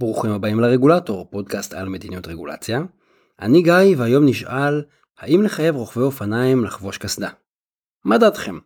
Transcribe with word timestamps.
ברוכים 0.00 0.30
הבאים 0.30 0.60
לרגולטור, 0.60 1.28
פודקאסט 1.30 1.74
על 1.74 1.88
מדיניות 1.88 2.28
רגולציה. 2.28 2.82
אני 3.40 3.62
גיא 3.62 3.96
והיום 3.96 4.26
נשאל 4.26 4.82
האם 5.18 5.42
לחייב 5.42 5.76
רוכבי 5.76 6.02
אופניים 6.02 6.64
לחבוש 6.64 6.98
קסדה. 6.98 7.28
מה 8.04 8.18
דעתכם? 8.18 8.58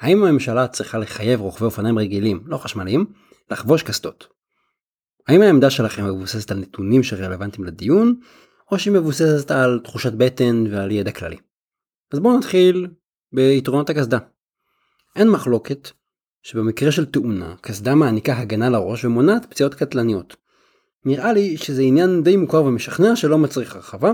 האם 0.00 0.24
הממשלה 0.24 0.68
צריכה 0.68 0.98
לחייב 0.98 1.40
רוכבי 1.40 1.64
אופניים 1.64 1.98
רגילים, 1.98 2.42
לא 2.46 2.56
חשמליים, 2.56 3.06
לחבוש 3.50 3.82
קסדות? 3.82 4.26
האם 5.28 5.42
העמדה 5.42 5.70
שלכם 5.70 6.04
מבוססת 6.04 6.50
על 6.50 6.58
נתונים 6.58 7.02
שרלוונטיים 7.02 7.64
לדיון, 7.64 8.20
או 8.72 8.78
שהיא 8.78 8.94
מבוססת 8.94 9.50
על 9.50 9.80
תחושת 9.84 10.12
בטן 10.12 10.64
ועל 10.70 10.90
ידע 10.90 11.12
כללי? 11.12 11.36
אז 12.12 12.20
בואו 12.20 12.38
נתחיל 12.38 12.86
ביתרונות 13.32 13.90
הקסדה. 13.90 14.18
אין 15.16 15.30
מחלוקת 15.30 15.88
שבמקרה 16.42 16.92
של 16.92 17.04
תאונה, 17.04 17.54
קסדה 17.60 17.94
מעניקה 17.94 18.38
הגנה 18.38 18.70
לראש 18.70 19.04
ומונעת 19.04 19.46
פציעות 19.50 19.74
קטלניות. 19.74 20.43
נראה 21.04 21.32
לי 21.32 21.56
שזה 21.56 21.82
עניין 21.82 22.22
די 22.22 22.36
מוכר 22.36 22.64
ומשכנע 22.64 23.16
שלא 23.16 23.38
מצריך 23.38 23.76
הרחבה, 23.76 24.12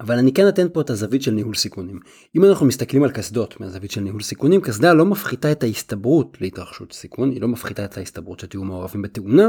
אבל 0.00 0.18
אני 0.18 0.32
כן 0.32 0.48
אתן 0.48 0.66
פה 0.72 0.80
את 0.80 0.90
הזווית 0.90 1.22
של 1.22 1.30
ניהול 1.30 1.54
סיכונים. 1.54 2.00
אם 2.36 2.44
אנחנו 2.44 2.66
מסתכלים 2.66 3.02
על 3.02 3.10
קסדות 3.10 3.60
מהזווית 3.60 3.90
של 3.90 4.00
ניהול 4.00 4.22
סיכונים, 4.22 4.60
קסדה 4.60 4.92
לא 4.92 5.04
מפחיתה 5.04 5.52
את 5.52 5.62
ההסתברות 5.62 6.36
להתרחשות 6.40 6.92
סיכון, 6.92 7.30
היא 7.30 7.40
לא 7.40 7.48
מפחיתה 7.48 7.84
את 7.84 7.98
ההסתברות 7.98 8.40
שתהיו 8.40 8.64
מעורבים 8.64 9.02
בתאונה, 9.02 9.48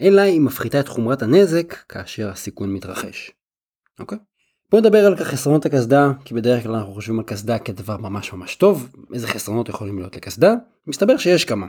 אלא 0.00 0.20
היא 0.20 0.40
מפחיתה 0.40 0.80
את 0.80 0.88
חומרת 0.88 1.22
הנזק 1.22 1.74
כאשר 1.88 2.28
הסיכון 2.28 2.72
מתרחש. 2.72 3.30
אוקיי? 4.00 4.18
בואו 4.70 4.82
נדבר 4.82 5.06
על 5.06 5.16
חסרונות 5.16 5.66
הקסדה, 5.66 6.12
כי 6.24 6.34
בדרך 6.34 6.62
כלל 6.62 6.74
אנחנו 6.74 6.92
חושבים 6.92 7.18
על 7.18 7.24
קסדה 7.24 7.58
כדבר 7.58 7.96
ממש 7.96 8.32
ממש 8.32 8.54
טוב, 8.54 8.88
איזה 9.14 9.26
חסרונות 9.26 9.68
יכולים 9.68 9.98
להיות 9.98 10.16
לקסדה? 10.16 10.54
מסתבר 10.86 11.16
שיש 11.16 11.44
כמה. 11.44 11.66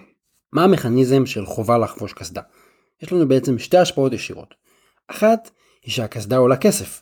מה 0.54 0.64
המכניזם 0.64 1.26
של 1.26 1.46
חובה 1.46 1.78
לחבוש 1.78 2.14
קסדה? 2.14 2.42
יש 3.02 3.14
לנו 3.14 3.28
בעצם 3.28 3.60
שתי 3.60 3.78
השפעות 3.78 4.14
ישירות. 4.14 4.54
אחת 5.08 5.50
היא 5.84 5.92
שהקסדה 5.92 6.38
עולה 6.38 6.58
כסף. 6.58 7.02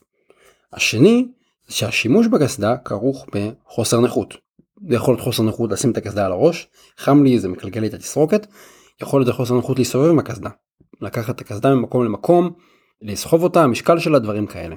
השני 0.74 1.28
זה 1.68 1.74
שהשימוש 1.74 2.28
בקסדה 2.28 2.78
כרוך 2.78 3.26
בחוסר 3.32 4.02
נכות. 4.02 4.38
זה 4.90 4.96
יכול 4.96 5.14
להיות 5.14 5.24
חוסר 5.24 5.44
נכות 5.44 5.72
לשים 5.72 5.92
את 5.92 5.98
הקסדה 5.98 6.26
על 6.26 6.32
הראש, 6.32 6.68
חם 6.98 7.24
לי 7.24 7.40
זה 7.40 7.48
מקלקל 7.48 7.80
לי 7.80 7.88
את 7.88 7.94
התסרוקת, 7.94 8.48
יכול 9.02 9.22
להיות 9.22 9.36
חוסר 9.36 9.58
נכות 9.58 9.78
להסתובב 9.80 10.10
עם 10.10 10.20
הקסדה. 10.20 10.50
לקחת 11.02 11.36
את 11.36 11.42
הקסדה 11.42 11.76
ממקום 11.76 12.06
למקום, 12.06 12.52
לסחוב 13.02 13.44
אותה, 13.44 13.64
המשקל 13.64 14.00
שלה, 14.00 14.20
דברים 14.20 14.48
כאלה. 14.48 14.76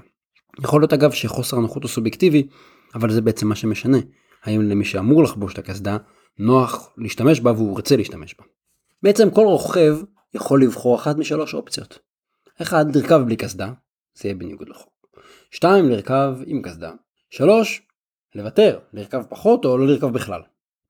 יכול 0.59 0.81
להיות 0.81 0.93
אגב 0.93 1.11
שחוסר 1.11 1.57
הנוחות 1.57 1.83
הוא 1.83 1.91
סובייקטיבי, 1.91 2.49
אבל 2.95 3.11
זה 3.11 3.21
בעצם 3.21 3.49
מה 3.49 3.55
שמשנה. 3.55 3.99
האם 4.45 4.63
למי 4.63 4.85
שאמור 4.85 5.23
לחבוש 5.23 5.53
את 5.53 5.59
הקסדה, 5.59 5.97
נוח 6.39 6.91
להשתמש 6.99 7.41
בה 7.41 7.53
והוא 7.53 7.77
רוצה 7.77 7.97
להשתמש 7.97 8.35
בה. 8.39 8.45
בעצם 9.03 9.31
כל 9.31 9.45
רוכב 9.45 9.99
יכול 10.35 10.63
לבחור 10.63 10.97
אחת 10.97 11.17
משלוש 11.17 11.55
אופציות. 11.55 11.99
אחד, 12.63 12.97
לרכב 12.97 13.21
בלי 13.27 13.37
קסדה, 13.37 13.73
זה 14.15 14.29
יהיה 14.29 14.35
בניגוד 14.35 14.69
לחוק. 14.69 14.93
שתיים, 15.51 15.89
לרכב 15.89 16.35
עם 16.47 16.63
קסדה. 16.63 16.93
שלוש, 17.31 17.83
לוותר, 18.35 18.79
לרכב 18.93 19.23
פחות 19.29 19.65
או 19.65 19.79
לא 19.79 19.87
לרכב 19.87 20.07
בכלל. 20.07 20.41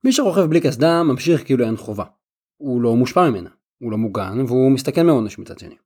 מי 0.05 0.12
שרוכב 0.12 0.41
בלי 0.41 0.60
קסדה 0.60 1.02
ממשיך 1.02 1.44
כאילו 1.44 1.64
אין 1.64 1.77
חובה. 1.77 2.05
הוא 2.56 2.82
לא 2.82 2.97
מושפע 2.97 3.30
ממנה, 3.30 3.50
הוא 3.78 3.91
לא 3.91 3.98
מוגן 3.98 4.41
והוא 4.47 4.70
מסתכן 4.70 5.06
מעונש 5.06 5.38
מצד 5.38 5.58
שני. 5.58 5.77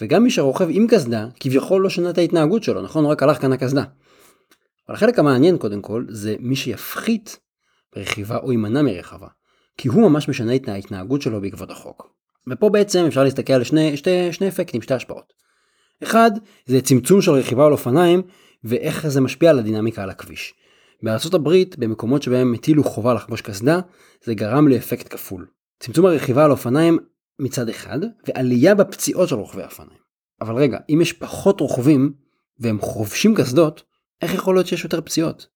וגם 0.00 0.22
מי 0.22 0.30
שרוכב 0.30 0.66
עם 0.70 0.86
קסדה, 0.86 1.26
כביכול 1.40 1.82
לא 1.82 1.90
שנה 1.90 2.10
את 2.10 2.18
ההתנהגות 2.18 2.62
שלו, 2.62 2.82
נכון? 2.82 3.06
רק 3.06 3.22
הלך 3.22 3.40
כאן 3.40 3.52
הקסדה. 3.52 3.84
אבל 4.88 4.96
החלק 4.96 5.18
המעניין 5.18 5.58
קודם 5.58 5.82
כל, 5.82 6.04
זה 6.08 6.36
מי 6.38 6.56
שיפחית 6.56 7.38
ברכיבה 7.96 8.36
או 8.36 8.52
יימנע 8.52 8.82
מרכבה. 8.82 9.28
כי 9.76 9.88
הוא 9.88 10.10
ממש 10.10 10.28
משנה 10.28 10.56
את 10.56 10.68
ההתנהגות 10.68 11.22
שלו 11.22 11.40
בעקבות 11.40 11.70
החוק. 11.70 12.19
ופה 12.48 12.68
בעצם 12.68 13.04
אפשר 13.06 13.24
להסתכל 13.24 13.52
על 13.52 13.64
שני, 13.64 13.96
שתי, 13.96 14.32
שני 14.32 14.48
אפקטים, 14.48 14.82
שתי 14.82 14.94
השפעות. 14.94 15.32
אחד, 16.02 16.30
זה 16.66 16.80
צמצום 16.80 17.22
של 17.22 17.30
רכיבה 17.30 17.66
על 17.66 17.72
אופניים, 17.72 18.22
ואיך 18.64 19.08
זה 19.08 19.20
משפיע 19.20 19.50
על 19.50 19.58
הדינמיקה 19.58 20.02
על 20.02 20.10
הכביש. 20.10 20.54
הברית, 21.34 21.78
במקומות 21.78 22.22
שבהם 22.22 22.54
הטילו 22.54 22.84
חובה 22.84 23.14
לחבוש 23.14 23.40
קסדה, 23.40 23.80
זה 24.24 24.34
גרם 24.34 24.68
לאפקט 24.68 25.14
כפול. 25.14 25.46
צמצום 25.78 26.06
הרכיבה 26.06 26.44
על 26.44 26.50
אופניים 26.50 26.98
מצד 27.38 27.68
אחד, 27.68 27.98
ועלייה 28.28 28.74
בפציעות 28.74 29.28
של 29.28 29.34
רוכבי 29.34 29.62
אופניים. 29.62 30.00
אבל 30.40 30.54
רגע, 30.54 30.78
אם 30.90 31.00
יש 31.02 31.12
פחות 31.12 31.60
רוכבים, 31.60 32.12
והם 32.58 32.80
חובשים 32.80 33.34
קסדות, 33.34 33.82
איך 34.22 34.34
יכול 34.34 34.54
להיות 34.54 34.66
שיש 34.66 34.84
יותר 34.84 35.00
פציעות? 35.00 35.46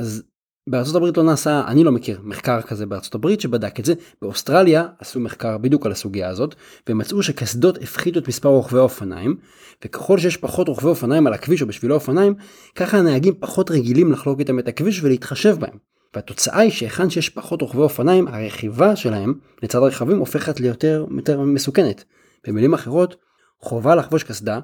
אז 0.00 0.22
בארצות 0.66 0.94
הברית 0.94 1.16
לא 1.16 1.22
נעשה, 1.22 1.64
אני 1.66 1.84
לא 1.84 1.92
מכיר 1.92 2.20
מחקר 2.22 2.60
כזה 2.60 2.86
בארצות 2.86 3.14
הברית 3.14 3.40
שבדק 3.40 3.80
את 3.80 3.84
זה. 3.84 3.94
באוסטרליה 4.22 4.86
עשו 4.98 5.20
מחקר 5.20 5.58
בדיוק 5.58 5.86
על 5.86 5.92
הסוגיה 5.92 6.28
הזאת, 6.28 6.54
ומצאו 6.88 7.22
שקסדות 7.22 7.82
הפחיתו 7.82 8.18
את 8.18 8.28
מספר 8.28 8.48
רוכבי 8.48 8.78
האופניים, 8.78 9.36
וככל 9.84 10.18
שיש 10.18 10.36
פחות 10.36 10.68
רוכבי 10.68 10.88
אופניים 10.88 11.26
על 11.26 11.32
הכביש 11.32 11.62
או 11.62 11.66
בשבילי 11.66 11.94
אופניים, 11.94 12.34
ככה 12.74 12.98
הנהגים 12.98 13.34
פחות 13.40 13.70
רגילים 13.70 14.12
לחלוק 14.12 14.40
איתם 14.40 14.58
את 14.58 14.68
הכביש 14.68 15.02
ולהתחשב 15.02 15.56
בהם. 15.60 15.78
והתוצאה 16.14 16.58
היא 16.58 16.70
שהיכן 16.70 17.10
שיש 17.10 17.28
פחות 17.28 17.62
רוכבי 17.62 17.80
אופניים, 17.80 18.28
הרכיבה 18.28 18.96
שלהם 18.96 19.34
לצד 19.62 19.78
רכבים 19.78 20.18
הופכת 20.18 20.60
ליותר 20.60 21.06
יותר 21.10 21.40
מסוכנת. 21.40 22.04
במילים 22.46 22.74
אחרות, 22.74 23.16
חובה 23.60 23.94
לחבוש 23.94 24.22
קסדה 24.24 24.60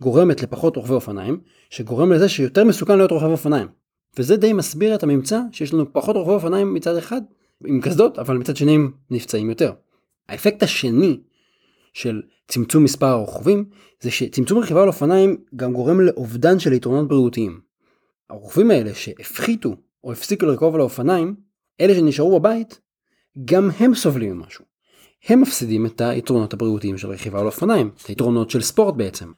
גורמת 0.00 0.42
לפחות 0.42 0.76
רוכבי 0.76 0.94
אופניים, 0.94 1.40
שגורם 1.70 2.12
לזה 2.12 2.28
שיותר 2.28 2.64
מסוכן 2.64 2.96
להיות 2.96 3.10
רוכב 3.10 3.26
אופניים. 3.26 3.83
וזה 4.18 4.36
די 4.36 4.52
מסביר 4.52 4.94
את 4.94 5.02
הממצא 5.02 5.40
שיש 5.52 5.74
לנו 5.74 5.92
פחות 5.92 6.16
רוכבי 6.16 6.32
אופניים 6.32 6.74
מצד 6.74 6.96
אחד 6.96 7.20
עם 7.66 7.80
קסדות, 7.80 8.18
אבל 8.18 8.36
מצד 8.36 8.56
שני 8.56 8.74
הם 8.74 8.92
נפצעים 9.10 9.48
יותר. 9.48 9.72
האפקט 10.28 10.62
השני 10.62 11.20
של 11.92 12.22
צמצום 12.48 12.84
מספר 12.84 13.06
הרוכבים, 13.06 13.64
זה 14.00 14.10
שצמצום 14.10 14.58
רכיבה 14.58 14.82
על 14.82 14.88
אופניים 14.88 15.36
גם 15.56 15.72
גורם 15.72 16.00
לאובדן 16.00 16.58
של 16.58 16.72
יתרונות 16.72 17.08
בריאותיים. 17.08 17.60
הרוכבים 18.30 18.70
האלה 18.70 18.94
שהפחיתו 18.94 19.76
או 20.04 20.12
הפסיקו 20.12 20.46
לרכוב 20.46 20.74
על 20.74 20.80
האופניים, 20.80 21.34
אלה 21.80 21.94
שנשארו 21.94 22.40
בבית, 22.40 22.80
גם 23.44 23.70
הם 23.78 23.94
סובלים 23.94 24.36
ממשהו. 24.38 24.64
הם 25.28 25.40
מפסידים 25.40 25.86
את 25.86 26.00
היתרונות 26.00 26.52
הבריאותיים 26.52 26.98
של 26.98 27.08
רכיבה 27.08 27.40
על 27.40 27.46
אופניים, 27.46 27.90
את 28.02 28.06
היתרונות 28.06 28.50
של 28.50 28.60
ספורט 28.60 28.94
בעצם. 28.94 29.32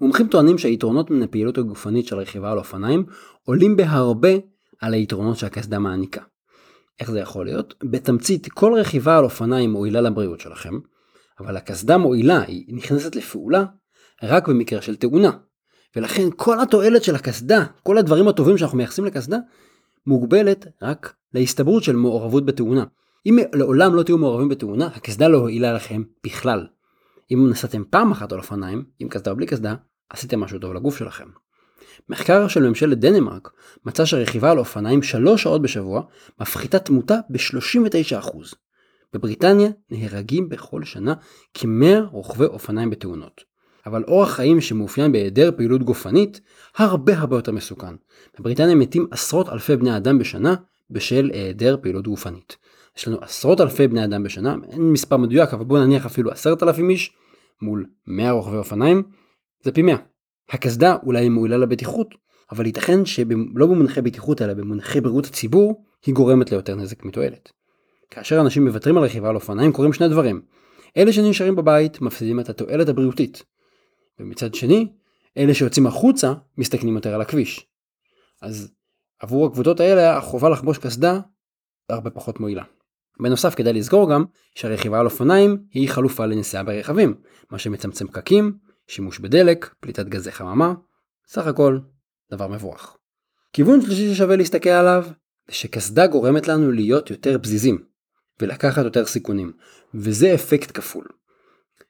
מומחים 0.00 0.28
טוענים 0.28 0.58
שהיתרונות 0.58 1.10
מן 1.10 1.22
הפעילות 1.22 1.58
הגופנית 1.58 2.06
של 2.06 2.16
רכיבה 2.16 2.52
על 2.52 2.58
אופניים 2.58 3.04
עולים 3.44 3.76
בהרבה 3.76 4.32
על 4.80 4.94
היתרונות 4.94 5.36
שהקסדה 5.36 5.78
מעניקה. 5.78 6.20
איך 7.00 7.10
זה 7.10 7.20
יכול 7.20 7.44
להיות? 7.44 7.74
בתמצית, 7.84 8.48
כל 8.52 8.72
רכיבה 8.78 9.18
על 9.18 9.24
אופניים 9.24 9.70
מועילה 9.70 10.00
לבריאות 10.00 10.40
שלכם, 10.40 10.78
אבל 11.40 11.56
הקסדה 11.56 11.98
מועילה, 11.98 12.42
היא 12.42 12.74
נכנסת 12.76 13.16
לפעולה, 13.16 13.64
רק 14.22 14.48
במקרה 14.48 14.82
של 14.82 14.96
תאונה. 14.96 15.30
ולכן 15.96 16.28
כל 16.36 16.60
התועלת 16.60 17.02
של 17.02 17.14
הקסדה, 17.14 17.64
כל 17.82 17.98
הדברים 17.98 18.28
הטובים 18.28 18.58
שאנחנו 18.58 18.76
מייחסים 18.76 19.04
לקסדה, 19.04 19.38
מוגבלת 20.06 20.66
רק 20.82 21.14
להסתברות 21.34 21.82
של 21.82 21.96
מעורבות 21.96 22.46
בתאונה. 22.46 22.84
אם 23.26 23.38
לעולם 23.52 23.94
לא 23.94 24.02
תהיו 24.02 24.18
מעורבים 24.18 24.48
בתאונה, 24.48 24.86
הקסדה 24.86 25.28
לא 25.28 25.38
הועילה 25.38 25.72
לכם 25.72 26.02
בכלל. 26.24 26.66
אם 27.32 27.48
נסעתם 27.50 27.82
פעם 27.90 28.12
אחת 28.12 28.32
על 28.32 28.38
אופניים, 28.38 28.84
עם 28.98 29.08
קסדה 29.08 29.30
או 29.30 29.36
בלי 29.36 29.46
קסדה, 29.46 29.74
עשיתם 30.10 30.40
משהו 30.40 30.58
טוב 30.58 30.74
לגוף 30.74 30.98
שלכם. 30.98 31.28
מחקר 32.08 32.48
של 32.48 32.68
ממשלת 32.68 32.98
דנמרק 32.98 33.50
מצא 33.84 34.04
שרכיבה 34.04 34.50
על 34.50 34.58
אופניים 34.58 35.02
שלוש 35.02 35.42
שעות 35.42 35.62
בשבוע 35.62 36.02
מפחיתה 36.40 36.78
תמותה 36.78 37.18
ב-39%. 37.30 38.38
בבריטניה 39.12 39.70
נהרגים 39.90 40.48
בכל 40.48 40.84
שנה 40.84 41.14
כ-100 41.54 42.00
רוכבי 42.10 42.44
אופניים 42.44 42.90
בתאונות. 42.90 43.44
אבל 43.86 44.04
אורח 44.04 44.30
חיים 44.30 44.60
שמאופיין 44.60 45.12
בהיעדר 45.12 45.50
פעילות 45.56 45.82
גופנית 45.82 46.40
הרבה 46.76 47.18
הרבה 47.18 47.36
יותר 47.36 47.52
מסוכן. 47.52 47.94
בבריטניה 48.38 48.74
מתים 48.74 49.06
עשרות 49.10 49.48
אלפי 49.48 49.76
בני 49.76 49.96
אדם 49.96 50.18
בשנה 50.18 50.54
בשל 50.90 51.30
היעדר 51.32 51.76
פעילות 51.82 52.08
גופנית. 52.08 52.56
יש 52.96 53.08
לנו 53.08 53.18
עשרות 53.20 53.60
אלפי 53.60 53.88
בני 53.88 54.04
אדם 54.04 54.22
בשנה, 54.22 54.56
אין 54.70 54.92
מספר 54.92 55.16
מדויק 55.16 55.54
אבל 55.54 55.64
בואו 55.64 55.84
נניח 55.84 56.06
אפילו 56.06 56.30
עשרת 56.30 56.62
אלפים 56.62 56.90
איש 56.90 57.12
מול 57.62 57.86
100 58.06 58.30
רוכבי 58.30 58.56
אופניים, 58.56 59.02
זה 59.62 59.72
פי 59.72 59.82
100. 59.82 59.96
הקסדה 60.50 60.96
אולי 61.02 61.28
מועילה 61.28 61.56
לבטיחות, 61.56 62.14
אבל 62.52 62.66
ייתכן 62.66 63.06
שלא 63.06 63.66
במונחי 63.66 64.02
בטיחות 64.02 64.42
אלא 64.42 64.54
במונחי 64.54 65.00
בריאות 65.00 65.26
הציבור, 65.26 65.84
היא 66.06 66.14
גורמת 66.14 66.50
ליותר 66.50 66.74
נזק 66.74 67.04
מתועלת. 67.04 67.52
כאשר 68.10 68.40
אנשים 68.40 68.66
מוותרים 68.66 68.96
על 68.96 69.04
רכיבה 69.04 69.28
על 69.28 69.34
אופניים 69.34 69.72
קורים 69.72 69.92
שני 69.92 70.08
דברים. 70.08 70.42
אלה 70.96 71.12
שנשארים 71.12 71.56
בבית 71.56 72.00
מפסידים 72.00 72.40
את 72.40 72.48
התועלת 72.48 72.88
הבריאותית. 72.88 73.42
ומצד 74.20 74.54
שני, 74.54 74.88
אלה 75.38 75.54
שיוצאים 75.54 75.86
החוצה 75.86 76.32
מסתכנים 76.58 76.94
יותר 76.94 77.14
על 77.14 77.20
הכביש. 77.20 77.66
אז 78.42 78.72
עבור 79.20 79.46
הקבוצות 79.46 79.80
האלה 79.80 80.16
החובה 80.16 80.48
לחבוש 80.48 80.78
קסדה 80.78 81.20
הרבה 81.88 82.10
פחות 82.10 82.40
מועילה. 82.40 82.62
בנוסף 83.20 83.54
כדאי 83.54 83.72
לזכור 83.72 84.10
גם 84.10 84.24
שהרכיבה 84.54 85.00
על 85.00 85.06
אופניים 85.06 85.56
היא 85.72 85.88
חלופה 85.88 86.26
לנסיעה 86.26 86.62
ברכבים, 86.62 87.14
מה 87.50 87.58
שמצמצם 87.58 88.06
פקקים, 88.06 88.52
שימוש 88.90 89.18
בדלק, 89.18 89.74
פליטת 89.80 90.06
גזי 90.06 90.32
חממה, 90.32 90.74
סך 91.26 91.46
הכל 91.46 91.78
דבר 92.32 92.48
מבורך. 92.48 92.96
כיוון 93.52 93.80
שלישי 93.80 94.14
ששווה 94.14 94.36
להסתכל 94.36 94.70
עליו, 94.70 95.04
זה 95.48 95.54
שקסדה 95.54 96.06
גורמת 96.06 96.48
לנו 96.48 96.72
להיות 96.72 97.10
יותר 97.10 97.38
פזיזים, 97.42 97.78
ולקחת 98.42 98.84
יותר 98.84 99.06
סיכונים, 99.06 99.52
וזה 99.94 100.34
אפקט 100.34 100.70
כפול. 100.78 101.04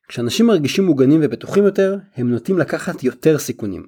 כשאנשים 0.09 0.47
מרגישים 0.47 0.85
מוגנים 0.85 1.21
ובטוחים 1.23 1.65
יותר, 1.65 1.97
הם 2.17 2.31
נוטים 2.31 2.59
לקחת 2.59 3.05
יותר 3.05 3.39
סיכונים. 3.39 3.87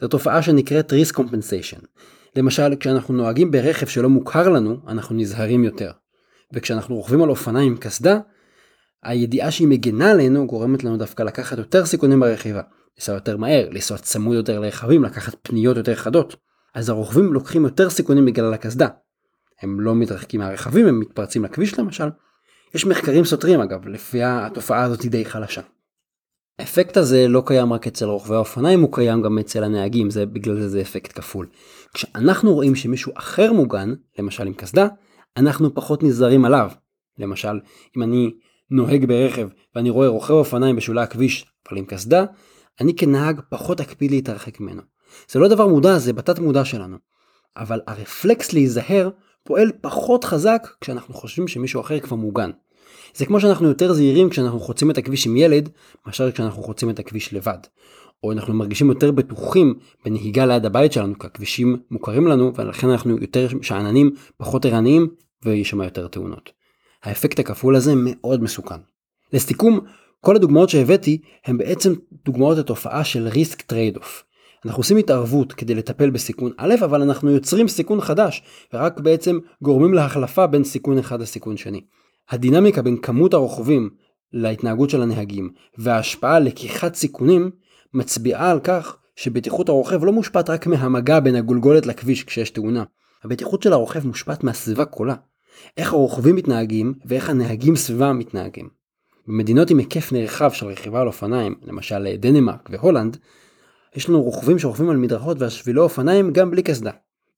זו 0.00 0.08
תופעה 0.08 0.42
שנקראת 0.42 0.92
risk 0.92 1.14
compensation. 1.16 1.86
למשל, 2.36 2.76
כשאנחנו 2.80 3.14
נוהגים 3.14 3.50
ברכב 3.50 3.86
שלא 3.86 4.08
מוכר 4.08 4.48
לנו, 4.48 4.76
אנחנו 4.88 5.16
נזהרים 5.16 5.64
יותר. 5.64 5.90
וכשאנחנו 6.52 6.94
רוכבים 6.96 7.22
על 7.22 7.30
אופניים 7.30 7.72
עם 7.72 7.78
קסדה, 7.78 8.18
הידיעה 9.04 9.50
שהיא 9.50 9.68
מגנה 9.68 10.10
עלינו 10.10 10.46
גורמת 10.46 10.84
לנו 10.84 10.96
דווקא 10.96 11.22
לקחת 11.22 11.58
יותר 11.58 11.86
סיכונים 11.86 12.20
ברכיבה. 12.20 12.62
לנסוע 12.98 13.14
יותר 13.14 13.36
מהר, 13.36 13.68
לנסוע 13.70 13.98
צמוד 13.98 14.36
יותר 14.36 14.60
לרכבים, 14.60 15.04
לקחת 15.04 15.34
פניות 15.42 15.76
יותר 15.76 15.94
חדות. 15.94 16.36
אז 16.74 16.88
הרוכבים 16.88 17.32
לוקחים 17.32 17.64
יותר 17.64 17.90
סיכונים 17.90 18.24
בגלל 18.24 18.54
הקסדה. 18.54 18.88
הם 19.62 19.80
לא 19.80 19.94
מתרחקים 19.94 20.40
מהרכבים, 20.40 20.86
הם 20.86 21.00
מתפרצים 21.00 21.44
לכביש 21.44 21.78
למשל. 21.78 22.08
יש 22.74 22.86
מחקרים 22.86 23.24
סותרים 23.24 23.60
אגב, 23.60 23.88
לפי 23.88 24.22
התופעה 24.22 24.82
הזאת 24.82 25.02
היא 25.02 25.10
די 25.10 25.24
חלשה. 25.24 25.60
האפקט 26.58 26.96
הזה 26.96 27.28
לא 27.28 27.42
קיים 27.46 27.72
רק 27.72 27.86
אצל 27.86 28.04
רוכבי 28.04 28.34
האופניים, 28.34 28.80
הוא 28.80 28.92
קיים 28.92 29.22
גם 29.22 29.38
אצל 29.38 29.64
הנהגים, 29.64 30.10
זה 30.10 30.26
בגלל 30.26 30.60
זה 30.60 30.68
זה 30.68 30.80
אפקט 30.80 31.18
כפול. 31.18 31.46
כשאנחנו 31.94 32.54
רואים 32.54 32.74
שמישהו 32.74 33.12
אחר 33.16 33.52
מוגן, 33.52 33.94
למשל 34.18 34.46
עם 34.46 34.54
קסדה, 34.54 34.88
אנחנו 35.36 35.74
פחות 35.74 36.02
נזהרים 36.02 36.44
עליו. 36.44 36.70
למשל, 37.18 37.60
אם 37.96 38.02
אני 38.02 38.30
נוהג 38.70 39.04
ברכב 39.04 39.48
ואני 39.74 39.90
רואה 39.90 40.08
רוכב 40.08 40.34
אופניים 40.34 40.76
בשולי 40.76 41.00
הכביש, 41.00 41.46
אבל 41.68 41.78
עם 41.78 41.84
קסדה, 41.84 42.24
אני 42.80 42.96
כנהג 42.96 43.40
פחות 43.50 43.80
אקפיד 43.80 44.10
להתרחק 44.10 44.60
ממנו. 44.60 44.82
זה 45.28 45.38
לא 45.38 45.48
דבר 45.48 45.66
מודע, 45.66 45.98
זה 45.98 46.12
בתת 46.12 46.38
מודע 46.38 46.64
שלנו. 46.64 46.96
אבל 47.56 47.80
הרפלקס 47.86 48.52
להיזהר 48.52 49.10
פועל 49.42 49.72
פחות 49.80 50.24
חזק 50.24 50.68
כשאנחנו 50.80 51.14
חושבים 51.14 51.48
שמישהו 51.48 51.80
אחר 51.80 52.00
כבר 52.00 52.16
מוגן. 52.16 52.50
זה 53.14 53.26
כמו 53.26 53.40
שאנחנו 53.40 53.68
יותר 53.68 53.92
זהירים 53.92 54.30
כשאנחנו 54.30 54.60
חוצים 54.60 54.90
את 54.90 54.98
הכביש 54.98 55.26
עם 55.26 55.36
ילד, 55.36 55.68
מאשר 56.06 56.30
כשאנחנו 56.30 56.62
חוצים 56.62 56.90
את 56.90 56.98
הכביש 56.98 57.34
לבד. 57.34 57.58
או 58.22 58.32
אנחנו 58.32 58.54
מרגישים 58.54 58.88
יותר 58.88 59.10
בטוחים 59.10 59.74
בנהיגה 60.04 60.46
ליד 60.46 60.66
הבית 60.66 60.92
שלנו, 60.92 61.18
כי 61.18 61.26
הכבישים 61.26 61.76
מוכרים 61.90 62.26
לנו, 62.26 62.54
ולכן 62.54 62.90
אנחנו 62.90 63.18
יותר 63.18 63.46
שאננים, 63.62 64.10
פחות 64.36 64.64
ערניים, 64.66 65.08
ויש 65.44 65.70
שם 65.70 65.80
יותר 65.80 66.08
תאונות. 66.08 66.63
האפקט 67.04 67.38
הכפול 67.38 67.76
הזה 67.76 67.92
מאוד 67.96 68.42
מסוכן. 68.42 68.80
לסיכום, 69.32 69.80
כל 70.20 70.36
הדוגמאות 70.36 70.68
שהבאתי 70.68 71.20
הם 71.44 71.58
בעצם 71.58 71.94
דוגמאות 72.24 72.58
לתופעה 72.58 73.04
של 73.04 73.28
risk 73.28 73.62
trade 73.62 73.96
off. 73.96 74.24
אנחנו 74.66 74.80
עושים 74.80 74.96
התערבות 74.96 75.52
כדי 75.52 75.74
לטפל 75.74 76.10
בסיכון 76.10 76.52
א', 76.56 76.74
אבל 76.84 77.02
אנחנו 77.02 77.30
יוצרים 77.30 77.68
סיכון 77.68 78.00
חדש, 78.00 78.42
ורק 78.72 79.00
בעצם 79.00 79.38
גורמים 79.62 79.94
להחלפה 79.94 80.46
בין 80.46 80.64
סיכון 80.64 80.98
אחד 80.98 81.20
לסיכון 81.20 81.56
שני. 81.56 81.80
הדינמיקה 82.30 82.82
בין 82.82 82.96
כמות 82.96 83.34
הרוכבים 83.34 83.90
להתנהגות 84.32 84.90
של 84.90 85.02
הנהגים 85.02 85.50
וההשפעה 85.78 86.36
על 86.36 86.42
לקיחת 86.42 86.94
סיכונים 86.94 87.50
מצביעה 87.94 88.50
על 88.50 88.60
כך 88.60 88.96
שבטיחות 89.16 89.68
הרוכב 89.68 90.04
לא 90.04 90.12
מושפעת 90.12 90.50
רק 90.50 90.66
מהמגע 90.66 91.20
בין 91.20 91.34
הגולגולת 91.34 91.86
לכביש 91.86 92.24
כשיש 92.24 92.50
תאונה. 92.50 92.84
הבטיחות 93.24 93.62
של 93.62 93.72
הרוכב 93.72 94.06
מושפעת 94.06 94.44
מהסביבה 94.44 94.84
כולה. 94.84 95.14
איך 95.76 95.92
הרוכבים 95.92 96.36
מתנהגים 96.36 96.94
ואיך 97.04 97.30
הנהגים 97.30 97.76
סביבם 97.76 98.18
מתנהגים. 98.18 98.68
במדינות 99.26 99.70
עם 99.70 99.78
היקף 99.78 100.12
נרחב 100.12 100.52
של 100.52 100.66
רכיבה 100.66 101.00
על 101.00 101.06
אופניים, 101.06 101.54
למשל 101.62 102.16
דנמרק 102.18 102.68
והולנד, 102.72 103.16
יש 103.96 104.08
לנו 104.08 104.22
רוכבים 104.22 104.58
שרוכבים 104.58 104.90
על 104.90 104.96
מדרכות 104.96 105.40
ועל 105.40 105.50
שבילי 105.50 105.80
אופניים 105.80 106.32
גם 106.32 106.50
בלי 106.50 106.62
קסדה. 106.62 106.90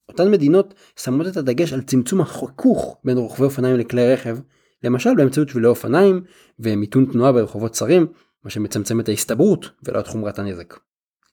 אותן 0.08 0.30
מדינות 0.30 0.74
שמות 0.96 1.26
את 1.26 1.36
הדגש 1.36 1.72
על 1.72 1.82
צמצום 1.82 2.20
החיכוך 2.20 2.98
בין 3.04 3.18
רוכבי 3.18 3.44
אופניים 3.44 3.76
לכלי 3.76 4.12
רכב, 4.12 4.38
למשל 4.84 5.14
באמצעות 5.14 5.48
שבילי 5.48 5.66
אופניים 5.66 6.22
ומיתון 6.58 7.06
תנועה 7.12 7.32
ברחובות 7.32 7.72
צרים, 7.72 8.06
מה 8.44 8.50
שמצמצם 8.50 9.00
את 9.00 9.08
ההסתברות 9.08 9.70
ולא 9.84 10.00
את 10.00 10.06
חומרת 10.06 10.38
הנזק. 10.38 10.78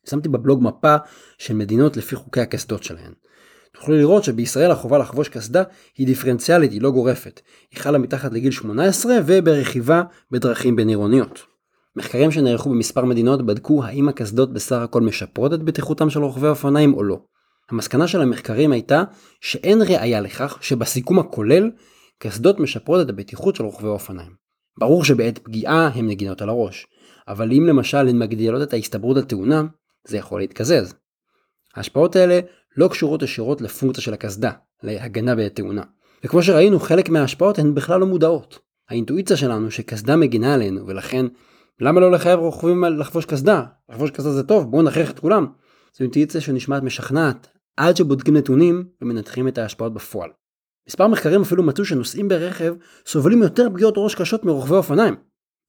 שמתי 0.10 0.30
בבלוג 0.30 0.64
מפה 0.64 0.96
של 1.38 1.54
מדינות 1.54 1.98
לפי 1.98 2.16
חוקי 2.16 2.42
הקסדות 2.42 2.84
שלהן. 2.84 3.14
תוכלו 3.76 3.96
לראות 3.96 4.24
שבישראל 4.24 4.72
החובה 4.72 4.98
לחבוש 4.98 5.30
קסדה 5.30 5.64
היא 5.98 6.08
דיפרנציאלית, 6.08 6.72
היא 6.72 6.82
לא 6.82 6.92
גורפת. 6.92 7.42
היא 7.72 7.80
חלה 7.80 7.98
מתחת 7.98 8.32
לגיל 8.32 8.52
18 8.52 9.16
וברכיבה 9.26 10.04
בדרכים 10.32 10.76
בין 10.76 10.90
עירוניות. 10.90 11.40
מחקרים 11.96 12.32
שנערכו 12.32 12.70
במספר 12.70 13.06
מדינות 13.06 13.46
בדקו 13.46 13.84
האם 13.84 14.10
הקסדות 14.10 14.54
בסך 14.54 14.76
הכל 14.76 15.02
משפרות 15.02 15.54
את 15.54 15.64
בטיחותם 15.64 16.10
של 16.10 16.24
רוכבי 16.24 16.48
אופניים 16.48 16.94
או 16.94 17.04
לא. 17.04 17.20
המסקנה 17.70 18.08
של 18.08 18.22
המחקרים 18.22 18.72
הייתה 18.72 19.04
שאין 19.42 19.82
ראיה 19.82 20.22
לכך 20.22 20.58
שבסיכום 20.62 21.20
הכולל 21.20 21.72
קסדות 22.20 22.60
משפרות 22.60 23.06
את 23.06 23.10
הבטיחות 23.10 23.56
של 23.56 23.64
רוכבי 23.64 23.88
אופניים. 23.88 24.32
ברור 24.80 25.04
שבעת 25.04 25.38
פגיעה 25.38 25.88
הן 25.88 26.08
נגינות 26.08 26.42
על 26.42 26.50
הראש, 26.50 26.88
אבל 27.28 27.52
אם 27.52 27.66
למשל 27.68 27.98
הן 27.98 28.20
מגדילות 28.20 28.62
את 28.62 28.74
ההסתברות 28.74 29.18
לתאונה, 29.18 29.64
זה 30.08 30.18
יכול 30.18 30.42
להתקזז. 30.42 30.94
ההשפעות 31.76 32.16
האלה 32.16 32.40
לא 32.78 32.88
קשורות 32.88 33.22
ישירות 33.22 33.62
לפונקציה 33.62 34.04
של 34.04 34.14
הקסדה, 34.14 34.52
להגנה 34.84 35.36
בעת 35.36 35.56
תאונה. 35.56 35.84
וכמו 36.24 36.44
שראינו, 36.44 36.80
חלק 36.80 37.10
מההשפעות 37.10 37.60
הן 37.60 37.76
בכלל 37.76 38.00
לא 38.00 38.06
מודעות. 38.06 38.60
האינטואיציה 38.90 39.38
שלנו 39.38 39.72
שקסדה 39.72 40.16
מגינה 40.16 40.54
עלינו, 40.54 40.88
ולכן 40.88 41.26
למה 41.80 42.00
לא 42.02 42.12
לחייב 42.12 42.40
רוכבים 42.40 42.84
לחבוש 42.84 43.26
קסדה? 43.26 43.64
לחבוש 43.90 44.12
קסדה 44.12 44.32
זה 44.32 44.44
טוב, 44.44 44.72
בואו 44.72 44.82
נכריח 44.82 45.12
את 45.12 45.20
כולם. 45.20 45.48
זו 45.98 46.04
אינטואיציה 46.04 46.42
שנשמעת 46.42 46.84
משכנעת, 46.84 47.48
עד 47.78 47.98
שבודקים 47.98 48.38
נתונים 48.38 48.84
ומנתחים 49.02 49.48
את 49.48 49.58
ההשפעות 49.58 49.94
בפועל. 49.94 50.30
מספר 50.88 51.08
מחקרים 51.08 51.42
אפילו 51.42 51.64
מצאו 51.64 51.86
שנוסעים 51.86 52.28
ברכב 52.28 52.74
סובלים 53.06 53.42
יותר 53.44 53.70
פגיעות 53.74 53.94
ראש 53.98 54.16
קשות 54.16 54.46
מרוכבי 54.46 54.76
אופניים. 54.76 55.16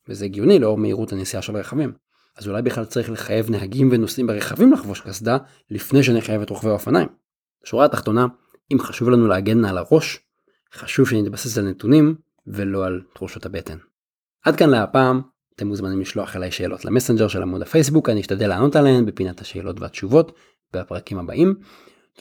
וזה 0.09 0.25
הגיוני 0.25 0.59
לאור 0.59 0.79
מהירות 0.79 1.13
הנסיעה 1.13 1.43
של 1.43 1.57
רכבים. 1.57 1.93
אז 2.37 2.49
אולי 2.49 2.63
בכלל 2.63 2.85
צריך 2.85 3.11
לחייב 3.11 3.51
נהגים 3.51 3.89
ונוסעים 3.93 4.27
ברכבים 4.27 4.73
לחבוש 4.73 5.01
קסדה 5.01 5.37
לפני 5.71 6.03
שנחייב 6.03 6.43
את 6.43 6.51
רוכבי 6.51 6.71
האופניים. 6.71 7.09
בשורה 7.65 7.85
התחתונה, 7.85 8.27
אם 8.73 8.81
חשוב 8.81 9.11
לנו 9.11 9.27
להגן 9.27 9.65
על 9.65 9.79
הראש, 9.79 10.19
חשוב 10.75 11.09
שנתבסס 11.09 11.59
על 11.59 11.65
נתונים 11.69 12.15
ולא 12.47 12.87
על 12.87 13.01
תחושות 13.15 13.47
הבטן. 13.47 13.79
עד 14.45 14.57
כאן 14.57 14.71
להפעם, 14.71 15.21
אתם 15.57 15.67
מוזמנים 15.67 16.01
לשלוח 16.01 16.37
אליי 16.37 16.51
שאלות 16.51 16.85
למסנג'ר 16.85 17.29
של 17.29 17.43
עמוד 17.43 17.63
הפייסבוק, 17.63 18.09
אני 18.09 18.21
אשתדל 18.21 18.49
לענות 18.49 18.77
עליהן 18.77 19.07
בפינת 19.07 19.41
השאלות 19.41 19.81
והתשובות 19.81 20.33
בפרקים 20.73 21.19
הבאים. 21.19 21.55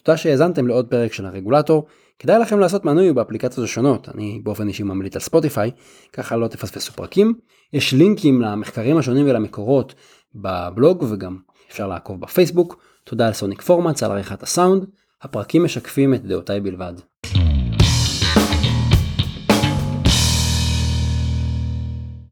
תודה 0.04 0.18
שהאזנתם 0.18 0.68
לעוד 0.68 0.88
פרק 0.88 1.14
של 1.14 1.26
הרגולטור, 1.26 1.88
כדאי 2.20 2.40
לכם 2.40 2.60
לעשות 2.60 2.86
מנוי 2.86 3.14
באפליקציות 3.14 3.66
השונות, 3.66 4.10
אני 4.10 4.42
באופן 4.44 4.68
אישי 4.68 4.84
ממליץ 4.84 5.16
על 5.16 5.22
ספוטיפיי, 5.22 5.72
ככה 6.14 6.36
לא 6.36 6.48
תפספסו 6.48 6.94
פרקים. 6.94 7.34
יש 7.74 7.94
לינקים 7.94 8.42
למחקרים 8.42 8.98
השונים 8.98 9.26
ולמקורות 9.26 9.96
בבלוג 10.36 11.04
וגם 11.10 11.38
אפשר 11.70 11.88
לעקוב 11.88 12.22
בפייסבוק. 12.22 12.84
תודה 13.04 13.30
לסוניק 13.30 13.62
פורמאץ 13.62 14.04
על 14.04 14.12
עריכת 14.12 14.44
הסאונד, 14.44 14.86
הפרקים 15.22 15.64
משקפים 15.64 16.14
את 16.14 16.26
דעותיי 16.26 16.62
בלבד. 16.62 16.94